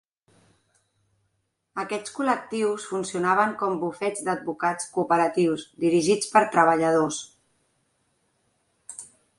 [1.83, 7.23] Aquests col·lectius funcionaven com bufets d'advocats cooperatius dirigits per treballadors.